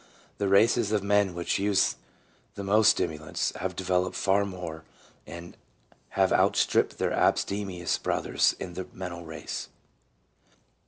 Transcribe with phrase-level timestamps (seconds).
[0.39, 1.95] The races of men which use
[2.55, 4.83] the most stimulants have developed far more,
[5.27, 5.55] and
[6.17, 9.69] have outstripped their abstemious brothers in the mental race.